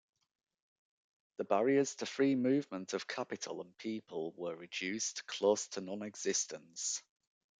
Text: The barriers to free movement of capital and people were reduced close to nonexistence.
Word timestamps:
The 1.37 1.43
barriers 1.43 1.93
to 1.97 2.07
free 2.07 2.33
movement 2.33 2.93
of 2.93 3.05
capital 3.05 3.61
and 3.61 3.77
people 3.77 4.31
were 4.35 4.55
reduced 4.55 5.27
close 5.27 5.67
to 5.67 5.81
nonexistence. 5.81 7.03